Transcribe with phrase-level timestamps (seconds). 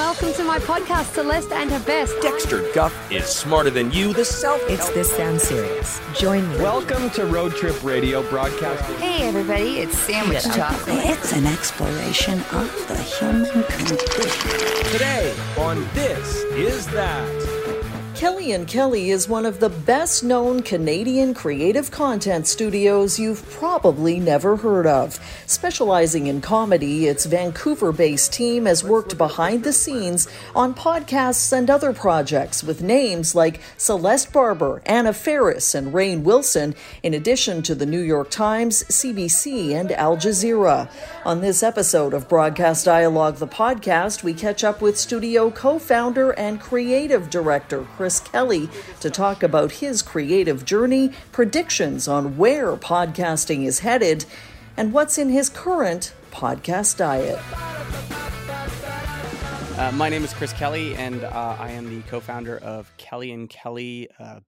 [0.00, 2.14] welcome to my podcast, Celeste and her best.
[2.22, 4.58] Dexter Guff is smarter than you, the self.
[4.66, 6.00] It's This Sounds Serious.
[6.14, 6.56] Join me.
[6.56, 8.96] Welcome to Road Trip Radio, broadcasting.
[8.96, 10.74] Hey, everybody, it's Sandwich Talk.
[10.86, 14.90] It's an exploration of the human condition.
[14.90, 17.59] Today on This Is That.
[18.20, 24.20] Kelly and Kelly is one of the best known Canadian creative content studios you've probably
[24.20, 25.18] never heard of.
[25.46, 31.70] Specializing in comedy, its Vancouver based team has worked behind the scenes on podcasts and
[31.70, 37.74] other projects with names like Celeste Barber, Anna Faris, and Rainn Wilson, in addition to
[37.74, 40.90] the New York Times, CBC, and Al Jazeera.
[41.24, 46.32] On this episode of Broadcast Dialogue, the podcast, we catch up with studio co founder
[46.32, 53.64] and creative director Chris Kelly to talk about his creative journey, predictions on where podcasting
[53.64, 54.24] is headed,
[54.76, 57.38] and what's in his current podcast diet.
[59.78, 63.48] Uh, my name is Chris Kelly, and uh, I am the co-founder of Kelly and
[63.48, 64.08] Kelly.
[64.18, 64.40] Uh,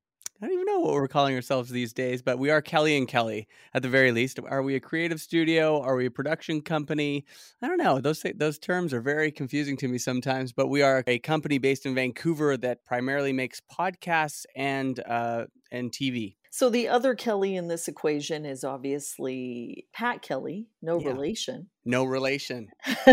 [0.42, 3.06] I don't even know what we're calling ourselves these days, but we are Kelly and
[3.06, 4.40] Kelly at the very least.
[4.44, 5.80] Are we a creative studio?
[5.80, 7.24] Are we a production company?
[7.62, 8.00] I don't know.
[8.00, 10.52] Those those terms are very confusing to me sometimes.
[10.52, 15.92] But we are a company based in Vancouver that primarily makes podcasts and uh, and
[15.92, 16.34] TV.
[16.50, 21.10] So the other Kelly in this equation is obviously Pat Kelly, no Yeah.
[21.12, 21.68] relation.
[21.84, 22.68] No relation.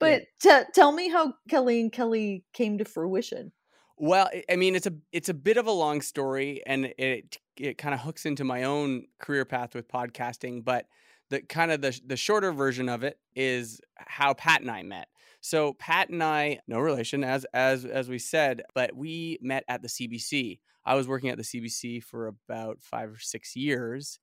[0.00, 3.52] but t- tell me how Kelly and Kelly came to fruition.
[3.98, 7.78] Well, I- mean, it's a it's a bit of a long story, and it it
[7.78, 10.64] kind of hooks into my own career path with podcasting.
[10.64, 10.86] But
[11.30, 15.08] the kind of the the shorter version of it is how Pat and I met.
[15.40, 19.82] So Pat and I, no relation, as as as we said, but we met at
[19.82, 20.60] the CBC.
[20.84, 24.18] I was working at the CBC for about five or six years,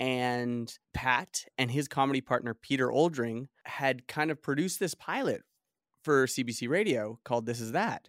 [0.00, 5.42] and Pat and his comedy partner Peter Oldring had kind of produced this pilot
[6.02, 8.08] for CBC Radio called "This Is That."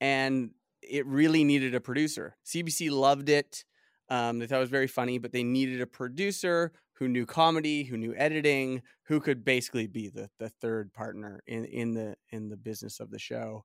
[0.00, 0.50] And
[0.82, 2.36] it really needed a producer.
[2.44, 3.64] CBC loved it.
[4.08, 7.84] Um, they thought it was very funny, but they needed a producer who knew comedy,
[7.84, 12.48] who knew editing, who could basically be the the third partner in in the in
[12.48, 13.64] the business of the show.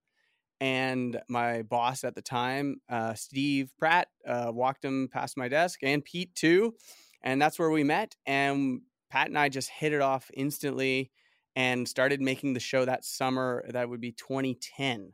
[0.62, 5.80] And my boss at the time, uh, Steve Pratt, uh, walked him past my desk,
[5.84, 6.76] and Pete too,
[7.22, 8.16] and that's where we met.
[8.26, 11.12] And Pat and I just hit it off instantly,
[11.56, 13.66] and started making the show that summer.
[13.70, 15.12] That would be 2010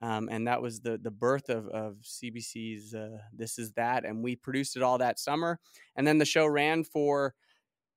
[0.00, 4.22] um, and that was the the birth of of CBC's uh, This Is That, and
[4.22, 5.58] we produced it all that summer,
[5.96, 7.34] and then the show ran for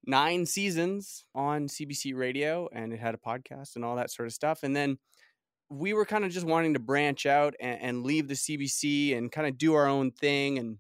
[0.06, 4.34] nine seasons on CBC Radio, and it had a podcast and all that sort of
[4.34, 4.98] stuff, and then
[5.70, 9.32] we were kind of just wanting to branch out and, and leave the CBC and
[9.32, 10.78] kind of do our own thing, and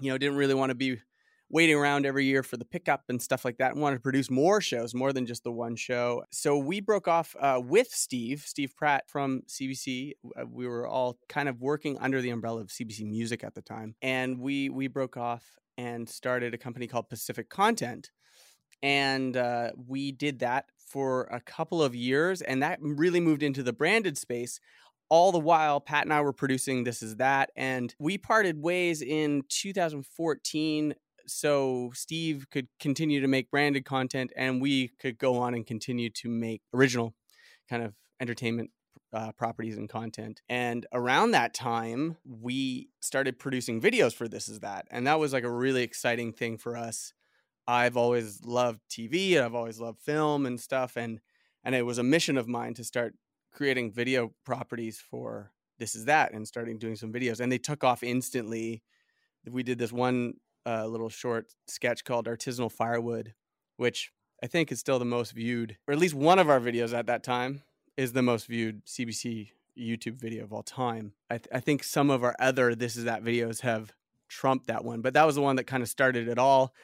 [0.00, 0.98] you know didn't really want to be
[1.48, 4.30] waiting around every year for the pickup and stuff like that and wanted to produce
[4.30, 6.24] more shows more than just the one show.
[6.30, 11.18] So we broke off uh, with steve steve pratt from cbc Uh, we were all
[11.28, 14.88] kind of working under the umbrella of cbc music at the time and we we
[14.88, 15.44] broke off
[15.78, 18.10] and started a company called pacific content
[18.82, 23.62] and uh, we did that for a couple of years and that really moved into
[23.62, 24.60] the branded space.
[25.08, 29.02] All the while pat and i were producing this is that and we parted ways
[29.02, 30.94] in 2014
[31.26, 36.10] so Steve could continue to make branded content and we could go on and continue
[36.10, 37.14] to make original
[37.68, 38.70] kind of entertainment
[39.12, 40.42] uh, properties and content.
[40.48, 44.86] And around that time, we started producing videos for This Is That.
[44.90, 47.12] And that was like a really exciting thing for us.
[47.66, 50.96] I've always loved TV and I've always loved film and stuff.
[50.96, 51.20] And,
[51.64, 53.14] and it was a mission of mine to start
[53.52, 57.40] creating video properties for This Is That and starting doing some videos.
[57.40, 58.82] And they took off instantly.
[59.50, 60.34] We did this one
[60.66, 63.32] a little short sketch called Artisanal Firewood,
[63.76, 64.12] which
[64.42, 67.06] I think is still the most viewed, or at least one of our videos at
[67.06, 67.62] that time
[67.96, 71.12] is the most viewed CBC YouTube video of all time.
[71.30, 73.92] I, th- I think some of our other This Is That videos have
[74.28, 76.74] trumped that one, but that was the one that kind of started it all.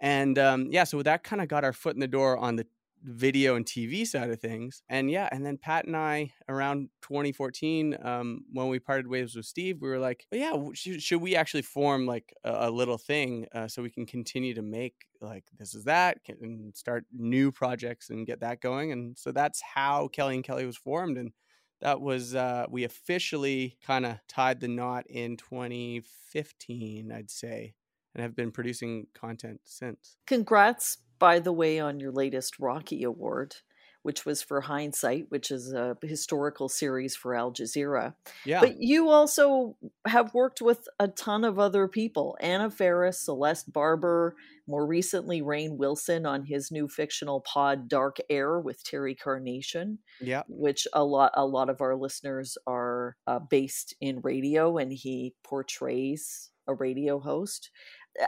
[0.00, 2.66] And um, yeah, so that kind of got our foot in the door on the
[3.02, 4.82] video and TV side of things.
[4.88, 9.46] And yeah, and then Pat and I around 2014, um, when we parted ways with
[9.46, 12.98] Steve, we were like, "Oh, yeah, should, should we actually form like a, a little
[12.98, 17.52] thing uh, so we can continue to make like this is that and start new
[17.52, 18.92] projects and get that going.
[18.92, 21.16] And so that's how Kelly and Kelly was formed.
[21.16, 21.32] And
[21.80, 27.74] that was uh, we officially kind of tied the knot in 2015, I'd say,
[28.14, 30.16] and have been producing content since.
[30.26, 33.54] Congrats, by the way, on your latest Rockie Award,
[34.02, 38.14] which was for Hindsight, which is a historical series for Al Jazeera.
[38.44, 38.58] Yeah.
[38.58, 44.34] But you also have worked with a ton of other people Anna Faris, Celeste Barber,
[44.66, 50.42] More recently, Rainn Wilson on his new fictional pod Dark Air with Terry Carnation, Yeah.
[50.48, 55.34] which a lot a lot of our listeners are uh, based in radio, and he
[55.44, 57.70] portrays a radio host.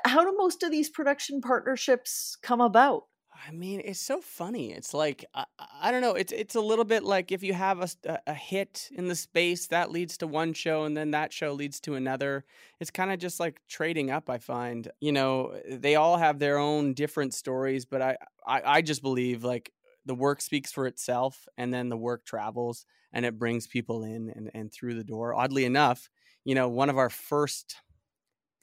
[0.04, 3.04] How do most of these production partnerships come about?
[3.46, 4.72] I mean, it's so funny.
[4.72, 6.14] It's like I, I don't know.
[6.14, 7.96] It's it's a little bit like if you have
[8.26, 11.80] a hit in the space that leads to one show, and then that show leads
[11.80, 12.44] to another.
[12.80, 14.30] It's kind of just like trading up.
[14.30, 18.16] I find you know eh, they all have their own different stories, but I,
[18.46, 19.72] I I just believe like
[20.06, 24.30] the work speaks for itself, and then the work travels, and it brings people in
[24.30, 25.34] and and through the door.
[25.34, 26.08] Oddly enough,
[26.44, 27.76] you know, one of our first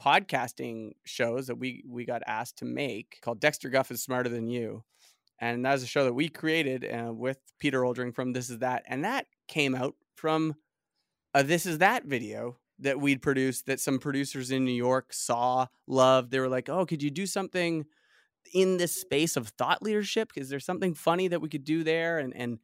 [0.02, 4.48] podcasting shows that we we got asked to make called Dexter Guff is Smarter Than
[4.48, 4.84] You.
[5.40, 8.60] And that was a show that we created uh, with Peter Oldring from This Is
[8.60, 8.84] That.
[8.88, 10.56] And that came out from
[11.34, 15.68] a This Is That video that we'd produced that some producers in New York saw,
[15.88, 16.32] loved.
[16.32, 17.86] They were like, oh, could you do something
[18.54, 20.32] in this space of thought leadership?
[20.36, 22.20] Is there something funny that we could do there?
[22.20, 22.60] And, and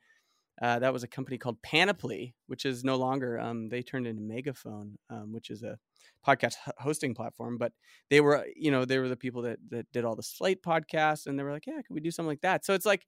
[0.61, 4.21] uh, that was a company called Panoply, which is no longer, um, they turned into
[4.21, 5.77] Megaphone, um, which is a
[6.25, 7.57] podcast hosting platform.
[7.57, 7.73] But
[8.09, 10.63] they were, uh, you know, they were the people that, that did all the Slate
[10.63, 11.27] podcasts.
[11.27, 12.65] And they were like, yeah, could we do something like that?
[12.65, 13.05] So it's like,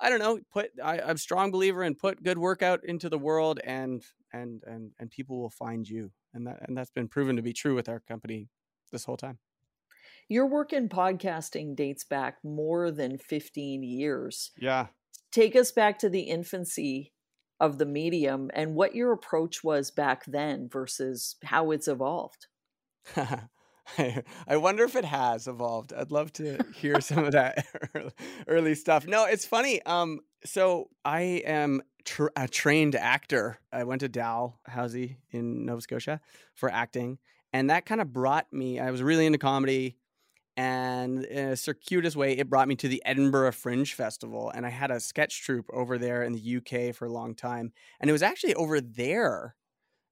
[0.00, 3.08] I don't know, put, I, I'm a strong believer in put good work out into
[3.08, 4.02] the world and,
[4.32, 6.10] and, and, and people will find you.
[6.34, 8.48] And that, and that's been proven to be true with our company
[8.92, 9.38] this whole time.
[10.28, 14.50] Your work in podcasting dates back more than 15 years.
[14.58, 14.88] Yeah.
[15.32, 17.12] Take us back to the infancy
[17.60, 22.46] of the medium and what your approach was back then versus how it's evolved.
[23.98, 25.92] I wonder if it has evolved.
[25.92, 27.66] I'd love to hear some of that
[28.46, 29.06] early- stuff.
[29.06, 29.80] No, it's funny.
[29.82, 33.58] Um, so I am tr- a trained actor.
[33.72, 36.20] I went to Dalhousie in Nova Scotia
[36.54, 37.18] for acting,
[37.52, 38.78] and that kind of brought me.
[38.78, 39.96] I was really into comedy,
[40.58, 44.70] and in a circuitous way, it brought me to the Edinburgh Fringe Festival, and I
[44.70, 48.12] had a sketch troupe over there in the UK for a long time, and it
[48.12, 49.54] was actually over there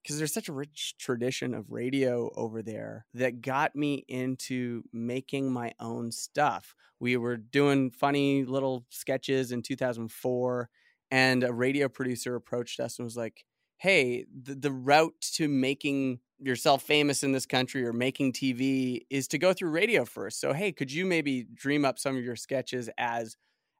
[0.02, 5.52] because there's such a rich tradition of radio over there that got me into making
[5.52, 6.76] my own stuff.
[7.00, 10.70] We were doing funny little sketches in 2004,
[11.10, 13.44] and a radio producer approached us and was like,
[13.78, 19.28] Hey, the, the route to making yourself famous in this country or making TV is
[19.28, 20.40] to go through radio first.
[20.40, 23.36] So, hey, could you maybe dream up some of your sketches as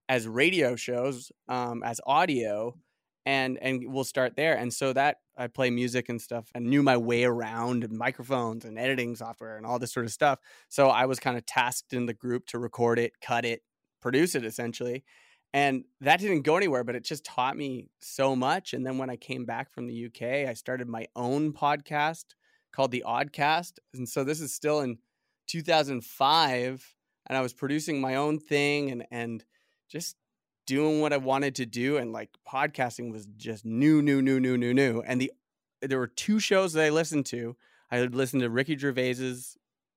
[0.08, 2.74] as radio shows, um, as audio,
[3.26, 4.56] and and we'll start there.
[4.56, 8.78] And so that I play music and stuff and knew my way around microphones and
[8.78, 10.38] editing software and all this sort of stuff.
[10.68, 13.62] So I was kind of tasked in the group to record it, cut it,
[14.00, 15.04] produce it essentially.
[15.56, 18.74] And that didn't go anywhere, but it just taught me so much.
[18.74, 22.24] And then when I came back from the UK, I started my own podcast
[22.72, 23.78] called The Oddcast.
[23.94, 24.98] And so this is still in
[25.46, 26.94] 2005
[27.26, 29.44] and I was producing my own thing and and
[29.88, 30.16] just
[30.66, 34.58] doing what I wanted to do and like podcasting was just new new new new
[34.58, 35.32] new new and the
[35.80, 37.56] there were two shows that I listened to.
[37.90, 39.56] I listened to Ricky Gervais's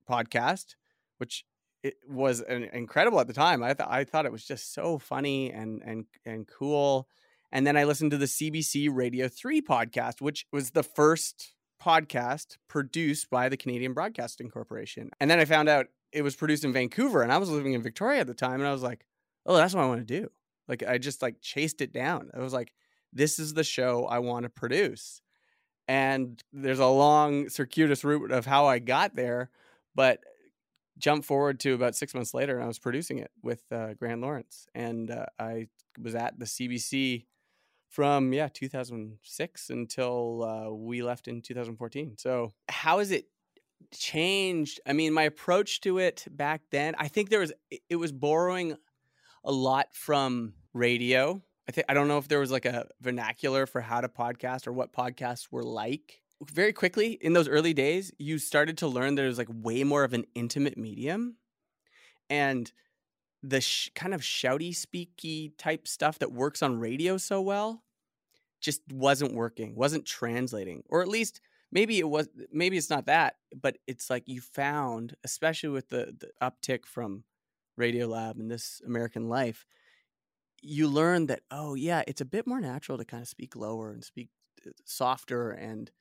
[0.10, 0.76] podcast,
[1.18, 1.44] which
[1.84, 3.64] it was an, incredible at the time.
[3.64, 7.08] I thought I thought it was just so funny and and and cool.
[7.52, 12.58] And then I listened to the CBC Radio 3 podcast, which was the first podcast
[12.68, 15.10] produced by the Canadian Broadcasting Corporation.
[15.20, 17.82] And then I found out it was produced in Vancouver and I was living in
[17.82, 19.06] Victoria at the time and I was like,
[19.46, 20.30] "Oh, that's what I want to do."
[20.68, 22.30] Like I just like chased it down.
[22.34, 22.74] I was like,
[23.14, 25.22] "This is the show I want to produce."
[25.88, 29.50] And there's a long circuitous route of how I got there,
[29.96, 30.20] but
[31.00, 34.22] jump forward to about six months later and I was producing it with uh, Grant
[34.22, 34.68] Lawrence.
[34.76, 35.68] And uh, I
[36.00, 37.26] was at the CBC
[37.90, 42.18] from, yeah, 2006 until uh, we left in 2014.
[42.18, 43.26] So, how has it
[43.92, 44.80] changed?
[44.86, 47.52] I mean, my approach to it back then, I think there was,
[47.90, 48.78] it was borrowing
[49.44, 51.42] a lot from radio.
[51.68, 54.68] I think I don't know if there was like a vernacular for how to podcast
[54.68, 56.22] or what podcasts were like.
[56.46, 59.84] Very quickly in those early days, you started to learn that it was like way
[59.84, 61.36] more of an intimate medium,
[62.30, 62.72] and
[63.44, 67.84] the sh- kind of shouty, speaky type stuff that works on radio so well
[68.62, 71.42] just wasn't working, wasn't translating, or at least
[71.72, 72.30] maybe it was.
[72.52, 77.24] Maybe it's not that, but it's like you found, especially with the, the uptick from
[77.80, 79.66] Radiolab and this American Life,
[80.62, 83.92] you learn that oh yeah, it's a bit more natural to kind of speak lower
[83.92, 84.30] and speak
[84.68, 85.92] uh, softer and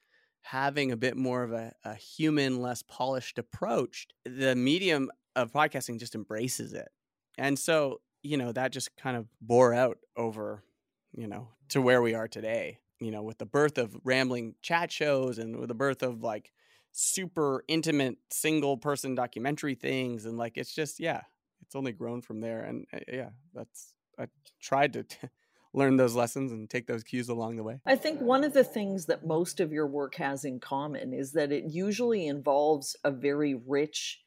[0.43, 4.07] having a bit more of a, a human, less polished approach.
[4.25, 6.89] The medium of podcasting just embraces it,
[7.37, 10.65] and so you know that just kind of bore out over
[11.13, 12.79] you know to where we are today.
[13.01, 16.51] You know, with the birth of rambling chat shows and with the birth of like
[16.91, 21.21] super intimate single person documentary things and like it's just yeah
[21.69, 22.63] it's only grown from there.
[22.63, 24.27] And uh, yeah, that's I
[24.61, 25.03] tried to.
[25.03, 25.17] T-
[25.73, 27.81] learn those lessons and take those cues along the way.
[27.87, 31.33] I think one of the things that most of your work has in common is
[31.33, 34.21] that it usually involves a very rich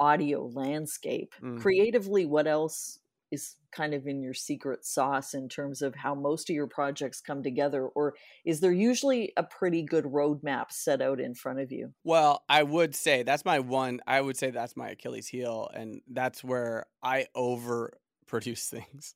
[0.00, 1.34] audio landscape.
[1.42, 1.60] Mm.
[1.60, 2.98] Creatively, what else
[3.30, 7.20] is kind of in your secret sauce in terms of how most of your projects
[7.20, 7.86] come together?
[7.86, 11.92] Or is there usually a pretty good roadmap set out in front of you?
[12.04, 15.68] Well, I would say that's my one, I would say that's my Achilles heel.
[15.74, 19.14] And that's where I over produce things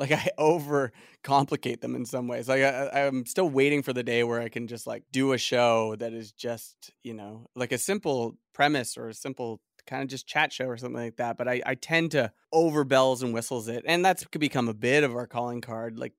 [0.00, 0.90] like I over
[1.22, 2.48] complicate them in some ways.
[2.48, 5.38] Like I, I'm still waiting for the day where I can just like do a
[5.38, 10.08] show that is just you know like a simple premise or a simple kind of
[10.08, 11.36] just chat show or something like that.
[11.36, 14.74] But I, I tend to over bells and whistles it, and that's could become a
[14.74, 16.14] bit of our calling card, like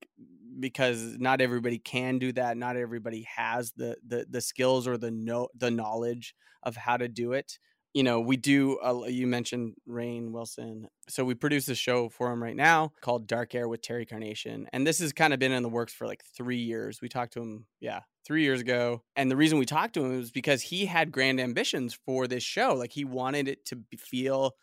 [0.59, 2.55] because not everybody can do that.
[2.55, 7.07] Not everybody has the the the skills or the know the knowledge of how to
[7.07, 7.57] do it
[7.93, 8.79] you know, we do.
[8.79, 13.27] Uh, you mentioned Rainn Wilson, so we produce a show for him right now called
[13.27, 16.07] Dark Air with Terry Carnation, and this has kind of been in the works for
[16.07, 17.01] like three years.
[17.01, 20.17] We talked to him, yeah, three years ago, and the reason we talked to him
[20.17, 22.75] was because he had grand ambitions for this show.
[22.75, 24.55] Like he wanted it to feel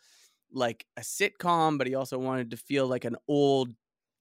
[0.51, 3.69] like a sitcom, but he also wanted to feel like an old,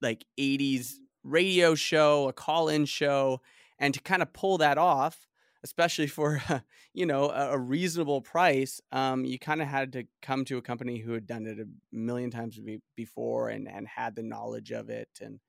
[0.02, 3.40] like '80s radio show, a call-in show,
[3.78, 5.26] and to kind of pull that off
[5.64, 6.42] especially for
[6.94, 10.98] you know a, reasonable price um, you kind of had to come to a company
[10.98, 12.58] who had done it a million times
[12.96, 15.40] before and and had the knowledge of it and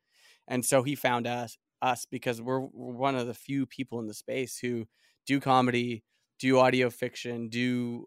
[0.48, 4.08] and so he found us us because we're, we're one of the few people in
[4.08, 4.86] the space who
[5.26, 6.04] do comedy
[6.40, 8.06] do audio fiction do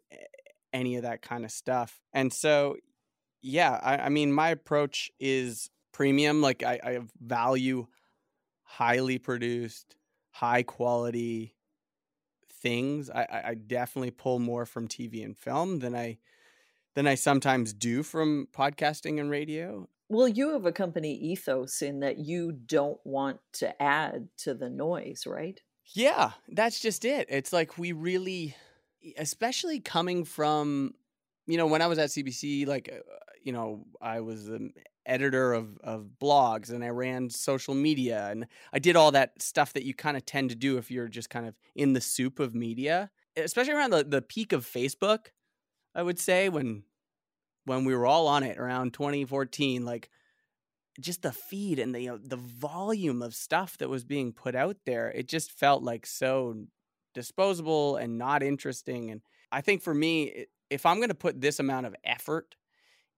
[0.72, 2.76] any of that kind of stuff and so
[3.42, 7.86] yeah i, I mean my approach is premium like I, I value
[8.62, 9.96] highly produced
[10.30, 11.54] high quality
[12.62, 13.10] things.
[13.10, 16.18] I, I definitely pull more from TV and film than I
[16.94, 19.88] than I sometimes do from podcasting and radio.
[20.08, 24.68] Well, you have a company ethos in that you don't want to add to the
[24.68, 25.58] noise, right?
[25.94, 27.28] Yeah, that's just it.
[27.30, 28.54] It's like we really,
[29.16, 30.94] especially coming from,
[31.46, 33.00] you know, when I was at CBC, like, uh,
[33.42, 34.70] you know, I was the
[35.06, 39.72] editor of, of blogs and I ran social media and I did all that stuff
[39.72, 42.38] that you kind of tend to do if you're just kind of in the soup
[42.38, 45.28] of media, especially around the, the peak of Facebook,
[45.94, 46.84] I would say when
[47.64, 50.10] when we were all on it around 2014, like
[51.00, 54.54] just the feed and the you know, the volume of stuff that was being put
[54.54, 56.56] out there, it just felt like so
[57.14, 59.10] disposable and not interesting.
[59.10, 62.56] And I think for me, if I'm going to put this amount of effort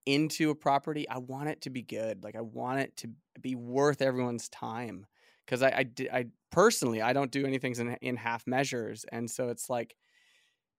[0.06, 2.25] into a property, I want it to be good.
[2.25, 5.06] Like I want it to be worth everyone's time.
[5.44, 9.50] Because I, I, I personally, I don't do anything in, in half measures, and so
[9.50, 9.94] it's like,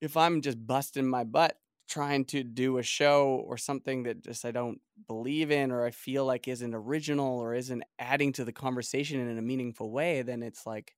[0.01, 4.43] if I'm just busting my butt trying to do a show or something that just
[4.43, 8.51] I don't believe in or I feel like isn't original or isn't adding to the
[8.51, 10.95] conversation in a meaningful way, then it's like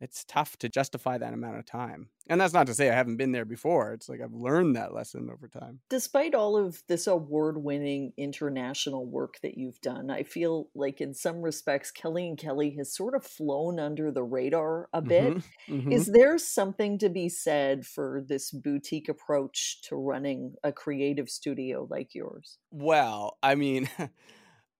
[0.00, 2.08] it's tough to justify that amount of time.
[2.28, 3.92] And that's not to say I haven't been there before.
[3.94, 5.80] It's like I've learned that lesson over time.
[5.88, 11.14] Despite all of this award winning international work that you've done, I feel like in
[11.14, 15.36] some respects, Kelly and Kelly has sort of flown under the radar a bit.
[15.36, 15.74] Mm-hmm.
[15.74, 15.92] Mm-hmm.
[15.92, 21.86] Is there something to be said for this boutique approach to running a creative studio
[21.90, 22.58] like yours?
[22.70, 23.88] Well, I mean,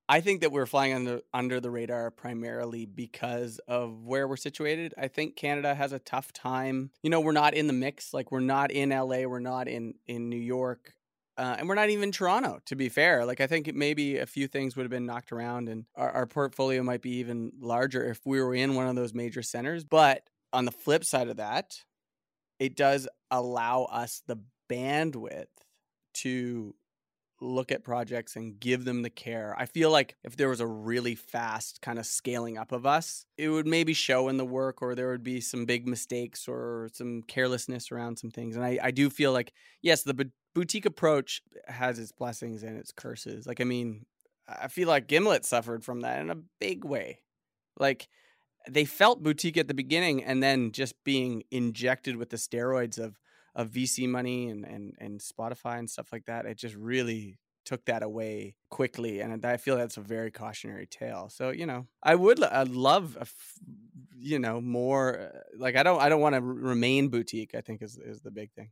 [0.08, 4.94] I think that we're flying under under the radar primarily because of where we're situated.
[4.96, 6.90] I think Canada has a tough time.
[7.02, 8.14] You know, we're not in the mix.
[8.14, 10.94] Like we're not in LA, we're not in in New York,
[11.36, 12.60] uh, and we're not even Toronto.
[12.66, 15.68] To be fair, like I think maybe a few things would have been knocked around,
[15.68, 19.12] and our, our portfolio might be even larger if we were in one of those
[19.12, 19.84] major centers.
[19.84, 20.22] But
[20.54, 21.84] on the flip side of that,
[22.58, 24.38] it does allow us the
[24.70, 25.46] bandwidth
[26.14, 26.74] to
[27.40, 29.54] look at projects and give them the care.
[29.56, 33.24] I feel like if there was a really fast kind of scaling up of us,
[33.36, 36.88] it would maybe show in the work or there would be some big mistakes or
[36.92, 38.56] some carelessness around some things.
[38.56, 39.52] And I, I do feel like,
[39.82, 43.46] yes, the boutique approach has its blessings and its curses.
[43.46, 44.06] Like, I mean,
[44.48, 47.20] I feel like Gimlet suffered from that in a big way.
[47.78, 48.08] Like,
[48.68, 53.18] they felt boutique at the beginning and then just being injected with the steroids of
[53.58, 57.84] of VC money and and and Spotify and stuff like that, it just really took
[57.86, 61.28] that away quickly, and I feel that's a very cautionary tale.
[61.30, 63.26] So you know, I would I'd love a,
[64.16, 67.54] you know more uh, like I don't I don't want to remain boutique.
[67.54, 68.70] I think is is the big thing.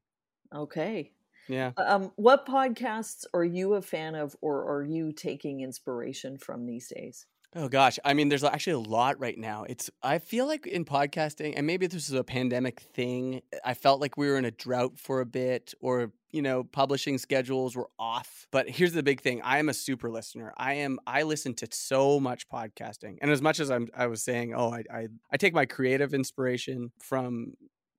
[0.54, 1.12] Okay.
[1.48, 1.72] Yeah.
[1.76, 6.88] Um, what podcasts are you a fan of, or are you taking inspiration from these
[6.88, 7.26] days?
[7.58, 9.64] Oh gosh, I mean, there's actually a lot right now.
[9.64, 13.40] It's I feel like in podcasting, and maybe this is a pandemic thing.
[13.64, 17.16] I felt like we were in a drought for a bit, or you know, publishing
[17.16, 18.46] schedules were off.
[18.52, 19.40] But here's the big thing.
[19.40, 20.52] I am a super listener.
[20.58, 23.16] I am I listen to so much podcasting.
[23.22, 26.12] And as much as I'm I was saying, oh, I I, I take my creative
[26.12, 27.54] inspiration from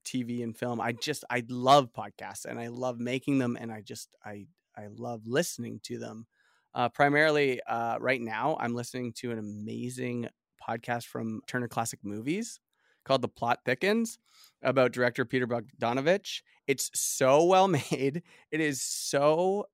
[0.06, 0.80] TV and film.
[0.80, 4.46] I just I love podcasts and I love making them and I just I
[4.78, 6.28] I love listening to them.
[6.78, 10.28] Uh, primarily, uh, right now, I'm listening to an amazing
[10.62, 12.60] podcast from Turner Classic Movies
[13.04, 14.20] called The Plot Thickens
[14.62, 16.44] about director Peter Bogdanovich.
[16.68, 18.22] It's so well made.
[18.52, 19.66] It is so.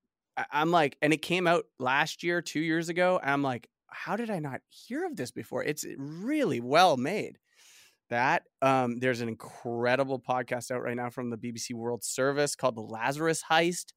[0.50, 3.20] I'm like, and it came out last year, two years ago.
[3.22, 5.62] And I'm like, how did I not hear of this before?
[5.62, 7.38] It's really well made.
[8.12, 12.76] That um, there's an incredible podcast out right now from the BBC World Service called
[12.76, 13.92] The Lazarus Heist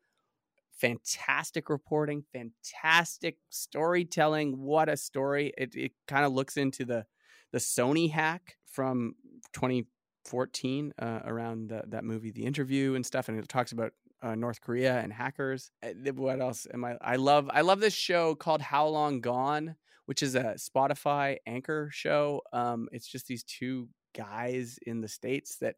[0.77, 4.59] fantastic reporting, fantastic storytelling.
[4.59, 5.53] What a story!
[5.57, 7.07] It it kind of looks into the
[7.53, 9.15] the Sony hack from
[9.53, 13.93] 2014 uh, around the, that movie, The Interview, and stuff, and it talks about
[14.23, 15.71] uh, North Korea and hackers.
[15.83, 16.97] Uh, what else am I?
[17.01, 21.91] I love I love this show called How Long Gone, which is a Spotify anchor
[21.93, 22.43] show.
[22.53, 25.77] Um, it's just these two guys in the states that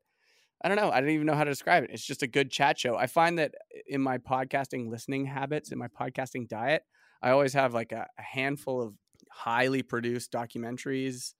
[0.62, 0.90] I don't know.
[0.90, 1.90] I don't even know how to describe it.
[1.92, 2.96] It's just a good chat show.
[2.96, 6.82] I find that eh, in my podcasting listening habits, in my podcasting diet,
[7.22, 8.94] I always have like a, a handful of
[9.30, 11.34] highly produced documentaries,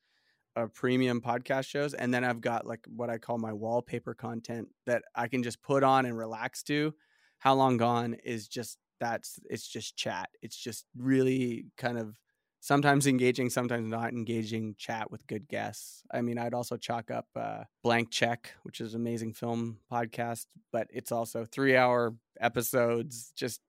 [0.56, 4.68] of premium podcast shows, and then I've got like what I call my wallpaper content
[4.86, 6.94] that I can just put on and relax to.
[7.38, 10.28] How long gone is just that's it's just chat.
[10.42, 12.16] It's just really kind of
[12.60, 16.02] sometimes engaging, sometimes not engaging chat with good guests.
[16.12, 20.46] I mean, I'd also chalk up uh, Blank Check, which is an amazing film podcast,
[20.72, 23.60] but it's also three hour episodes, just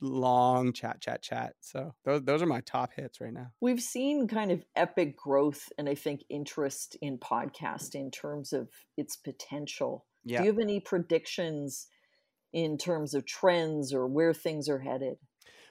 [0.00, 1.54] long chat, chat, chat.
[1.60, 3.52] So those, those are my top hits right now.
[3.60, 8.68] We've seen kind of epic growth and I think interest in podcast in terms of
[8.96, 10.06] its potential.
[10.24, 10.38] Yeah.
[10.38, 11.88] Do you have any predictions
[12.52, 15.16] in terms of trends or where things are headed?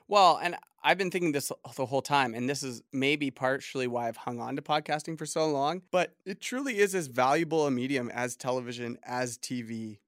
[0.08, 4.08] Well, and I've been thinking this the whole time, and this is maybe partially why
[4.08, 7.72] I've hung on to podcasting for so long, but it truly is as valuable a
[7.72, 10.00] medium as television, as TV.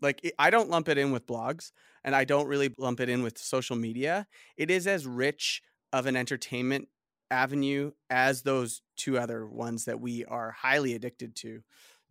[0.00, 1.72] Like, I don't lump it in with blogs,
[2.04, 4.26] and I don't really lump it in with social media.
[4.56, 6.88] It is as rich of an entertainment
[7.30, 11.62] avenue as those two other ones that we are highly addicted to.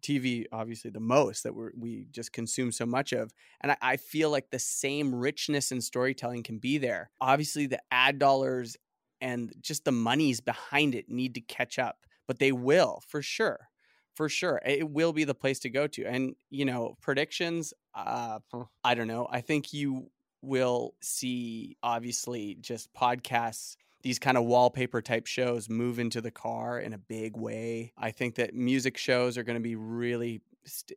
[0.03, 3.33] TV, obviously, the most that we we just consume so much of.
[3.61, 7.09] And I, I feel like the same richness in storytelling can be there.
[7.19, 8.77] Obviously, the ad dollars
[9.21, 13.69] and just the monies behind it need to catch up, but they will for sure.
[14.15, 14.61] For sure.
[14.63, 16.05] It will be the place to go to.
[16.05, 18.39] And, you know, predictions, uh,
[18.83, 19.27] I don't know.
[19.31, 20.11] I think you
[20.43, 26.79] will see, obviously, just podcasts these kind of wallpaper type shows move into the car
[26.79, 27.93] in a big way.
[27.97, 30.41] I think that music shows are going to be really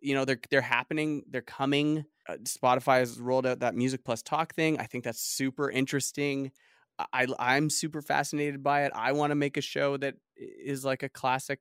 [0.01, 2.05] you know they're they're happening they're coming.
[2.29, 4.79] Uh, spotify has rolled out that music plus talk thing.
[4.79, 6.51] I think that's super interesting.
[7.13, 8.93] I i'm super fascinated by it.
[8.95, 11.61] I want to make a show that is like a classic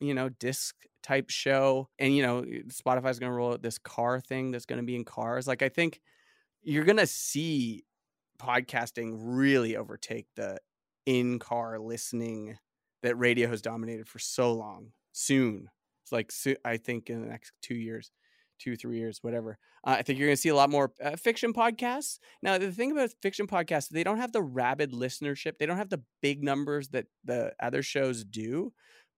[0.00, 1.88] you know disc type show.
[1.98, 4.96] And you know spotify's going to roll out this car thing that's going to be
[4.96, 5.46] in cars.
[5.46, 6.00] Like i think
[6.62, 7.84] you're going to see
[8.40, 10.58] podcasting really overtake the
[11.06, 12.56] in car listening
[13.02, 14.92] that radio has dominated for so long.
[15.12, 15.68] Soon,
[16.02, 16.32] it's like
[16.64, 18.10] I think in the next two years,
[18.58, 19.58] two three years, whatever.
[19.84, 22.18] Uh, I think you're going to see a lot more uh, fiction podcasts.
[22.42, 25.58] Now, the thing about fiction podcasts, they don't have the rabid listenership.
[25.58, 28.72] They don't have the big numbers that the other shows do,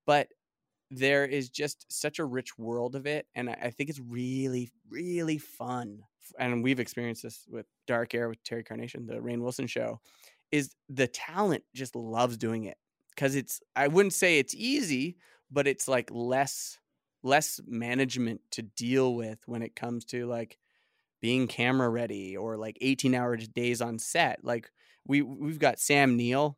[0.06, 0.28] but
[0.90, 5.38] there is just such a rich world of it, and I think it's really, really
[5.38, 6.00] fun.
[6.38, 10.00] And we've experienced this with Dark Air with Terry Carnation, the Rainn Wilson show
[10.54, 12.76] is the talent just loves doing it
[13.10, 15.16] because it's I wouldn't say it's easy,
[15.50, 16.78] but it's like less
[17.24, 20.58] less management to deal with when it comes to like
[21.20, 24.44] being camera ready or like 18 hour days on set.
[24.44, 24.70] Like
[25.04, 26.56] we we've got Sam Neill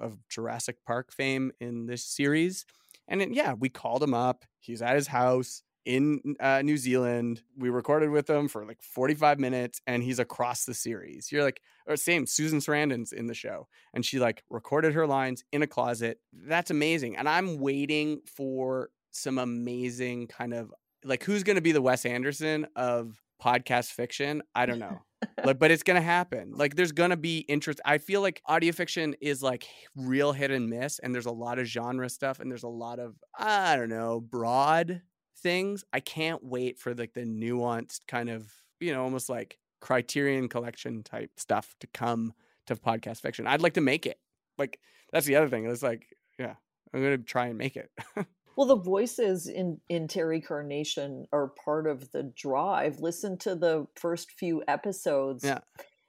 [0.00, 2.64] of Jurassic Park fame in this series.
[3.08, 4.46] And it, yeah, we called him up.
[4.58, 7.42] He's at his house in uh, New Zealand.
[7.56, 11.30] We recorded with him for like 45 minutes and he's across the series.
[11.30, 15.44] You're like, or same, Susan Sarandon's in the show and she like recorded her lines
[15.52, 16.18] in a closet.
[16.32, 17.16] That's amazing.
[17.16, 20.72] And I'm waiting for some amazing kind of
[21.04, 24.42] like who's going to be the Wes Anderson of podcast fiction?
[24.54, 25.02] I don't know.
[25.44, 26.52] like but it's going to happen.
[26.54, 27.80] Like there's going to be interest.
[27.84, 29.66] I feel like audio fiction is like
[29.96, 32.98] real hit and miss and there's a lot of genre stuff and there's a lot
[32.98, 35.02] of I don't know, broad
[35.44, 35.84] things.
[35.92, 41.04] I can't wait for like the nuanced kind of, you know, almost like criterion collection
[41.04, 42.32] type stuff to come
[42.66, 43.46] to podcast fiction.
[43.46, 44.18] I'd like to make it.
[44.58, 44.80] Like
[45.12, 45.66] that's the other thing.
[45.66, 46.06] It's like,
[46.38, 46.54] yeah,
[46.92, 47.92] I'm gonna try and make it.
[48.56, 53.00] Well, the voices in in Terry Carnation are part of the drive.
[53.00, 55.44] Listen to the first few episodes.
[55.44, 55.58] Yeah.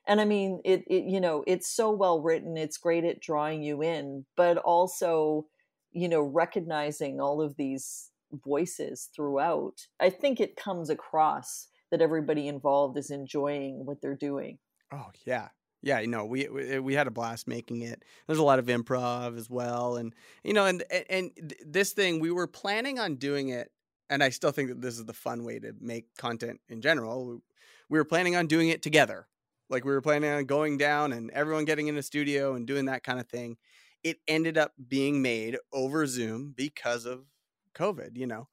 [0.07, 2.55] And I mean, it, it you know, it's so well written.
[2.55, 5.47] It's great at drawing you in, but also,
[5.91, 9.87] you know, recognizing all of these voices throughout.
[9.99, 14.57] I think it comes across that everybody involved is enjoying what they're doing.
[14.91, 15.49] Oh yeah,
[15.81, 15.99] yeah.
[15.99, 18.03] You know, we we, eh, we had a blast making it.
[18.27, 21.31] There's a lot of improv as well, and you know, and and,
[21.65, 23.71] this thing we were planning on doing it,
[24.09, 27.25] and I still think that this is the fun way to make content in general.
[27.25, 27.35] We,
[27.89, 29.27] we were planning on doing it together,
[29.69, 32.85] like we were planning on going down and everyone getting in a studio and doing
[32.85, 33.57] that kind of thing.
[34.03, 37.25] It ended up being made over Zoom because of
[37.75, 38.17] COVID.
[38.17, 38.47] You know,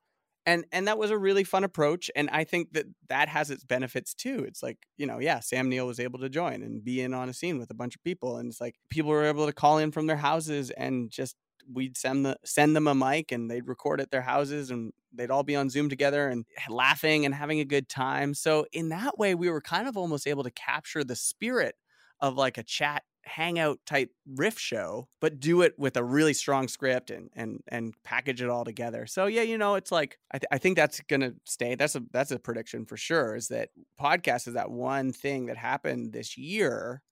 [0.46, 3.64] and and that was a really fun approach and i think that that has its
[3.64, 7.00] benefits too it's like you know yeah sam neill was able to join and be
[7.00, 9.46] in on a scene with a bunch of people and it's like people were able
[9.46, 11.36] to call in from their houses and just
[11.72, 15.30] we'd send the send them a mic and they'd record at their houses and they'd
[15.30, 19.18] all be on zoom together and laughing and having a good time so in that
[19.18, 21.76] way we were kind of almost able to capture the spirit
[22.20, 26.68] of like a chat hangout type riff show, but do it with a really strong
[26.68, 29.06] script and and and package it all together.
[29.06, 31.74] So yeah, you know, it's like I, th- I think that's gonna stay.
[31.74, 33.36] That's a that's a prediction for sure.
[33.36, 37.02] Is that podcast is that one thing that happened this year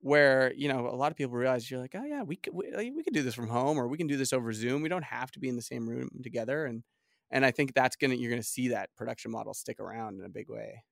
[0.00, 2.90] where you know a lot of people realize you're like, oh yeah, we could we,
[2.90, 4.82] we could do this from home or we can do this over Zoom.
[4.82, 6.82] We don't have to be in the same room together and.
[7.34, 10.28] And I think that's gonna you're gonna see that production model stick around in a
[10.28, 10.82] big way.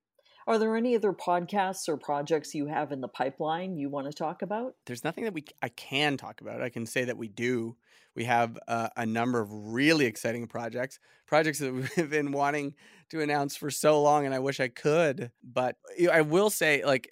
[0.46, 4.12] Are there any other podcasts or projects you have in the pipeline you want to
[4.12, 4.74] talk about?
[4.87, 6.62] There's nothing that we I can talk about.
[6.62, 7.76] I can say that we do.
[8.14, 12.74] We have uh, a number of really exciting projects, projects that we've been wanting
[13.11, 15.31] to announce for so long, and I wish I could.
[15.42, 15.76] But
[16.11, 17.09] I will say, like,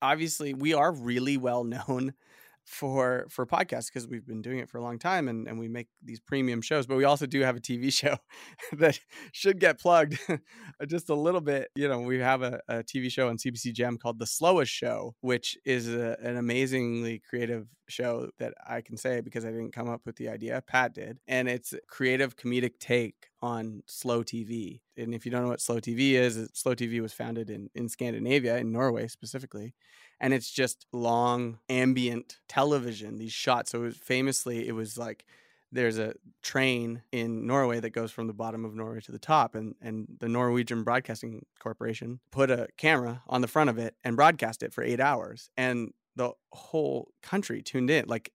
[0.00, 2.14] obviously, we are really well known
[2.68, 5.68] for for podcasts because we've been doing it for a long time and, and we
[5.68, 8.16] make these premium shows but we also do have a tv show
[8.72, 9.00] that
[9.32, 10.18] should get plugged
[10.86, 13.96] just a little bit you know we have a, a, tv show on cbc gem
[13.96, 19.22] called the slowest show which is a, an amazingly creative show that i can say
[19.22, 23.27] because i didn't come up with the idea pat did and it's creative comedic take
[23.40, 27.12] on slow tv and if you don't know what slow tv is slow tv was
[27.12, 29.74] founded in, in scandinavia in norway specifically
[30.20, 33.70] and it's just long ambient television these shots.
[33.70, 35.24] So it famously it was like
[35.70, 39.54] there's a train in Norway that goes from the bottom of Norway to the top
[39.54, 44.16] and and the Norwegian Broadcasting Corporation put a camera on the front of it and
[44.16, 48.06] broadcast it for 8 hours and the whole country tuned in.
[48.08, 48.32] Like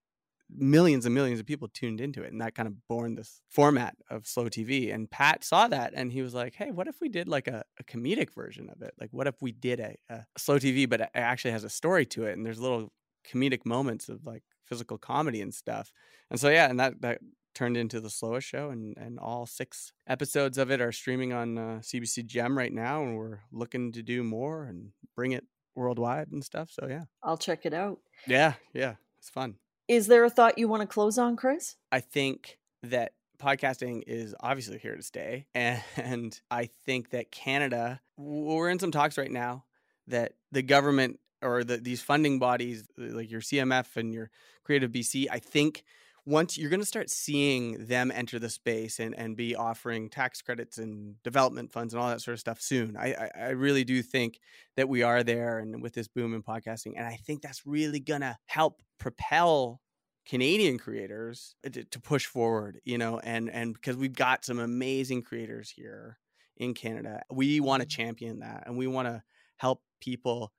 [0.50, 3.96] millions and millions of people tuned into it and that kind of born this format
[4.10, 7.10] of slow tv and pat saw that and he was like hey what if we
[7.10, 8.94] did like a, a comedic version of it?
[9.00, 12.06] Like what if we did a, a, slow tv but it actually has a story
[12.08, 12.92] to it and there's little
[13.30, 15.92] comedic moments of like physical comedy and stuff?
[16.30, 17.20] And so yeah and that that
[17.56, 21.58] turned into the slowest show and and all six episodes of it are streaming on
[21.58, 26.30] uh, cbc gem right now and we're looking to do more and bring it worldwide
[26.32, 27.04] and stuff so yeah.
[27.22, 28.00] I'll check it out.
[28.28, 29.56] Yeah yeah it's fun
[29.94, 31.76] is there a thought you want to close on, Chris?
[31.92, 35.46] I think that podcasting is obviously here to stay.
[35.56, 39.66] And I think that Canada, we're in some talks right now
[40.08, 44.32] that the government or the, these funding bodies, like your CMF and your
[44.64, 45.84] Creative BC, I think
[46.26, 50.42] once you're going to start seeing them enter the space and, and be offering tax
[50.42, 52.96] credits and development funds and all that sort of stuff soon.
[52.96, 54.40] I, I, I really do think
[54.78, 56.94] that we are there and with this boom in podcasting.
[56.96, 59.82] And I think that's really going to help propel
[60.26, 64.60] Canadian creators uh, to, to push forward, you know, and, and because we've got some
[64.60, 66.18] amazing creators here
[66.58, 68.02] in Canada, we want to mm-hmm.
[68.02, 69.22] champion that and we want to
[69.58, 70.52] help people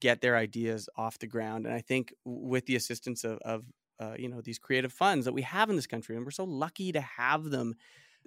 [0.00, 1.66] get their ideas off the ground.
[1.66, 3.64] And I think with the assistance of, of
[4.02, 6.44] uh, you know these creative funds that we have in this country and we're so
[6.44, 7.74] lucky to have them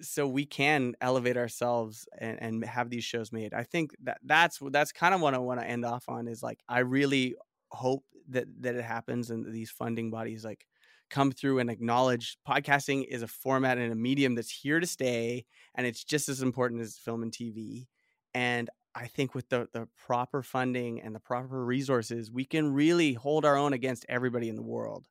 [0.02, 4.60] so we can elevate ourselves and, and have these shows made i think that that's
[4.72, 7.36] that's kind of what i want to end off on is like i really
[7.72, 10.66] hope that that it happens and these funding bodies like
[11.10, 15.46] come through and acknowledge podcasting is a format and a medium that's here to stay
[15.76, 17.86] and it's just as important as film and tv
[18.34, 23.14] and I think with the, the proper funding and the proper resources, we can really
[23.14, 25.06] hold our own against everybody in the world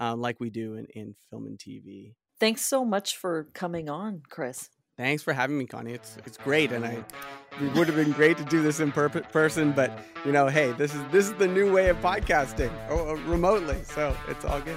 [0.00, 2.14] um, like we do in, in film and TV.
[2.40, 4.70] Thanks so much for coming on, Chris.
[4.96, 5.92] Thanks for having me, Connie.
[5.92, 7.02] It's it's great, and I
[7.62, 10.72] it would have been great to do this in per- person, but you know, hey,
[10.72, 14.76] this is this is the new way of podcasting oh, remotely, so it's all good.